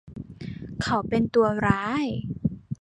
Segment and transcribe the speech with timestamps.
[0.83, 2.05] เขาเป็นตัวร้าย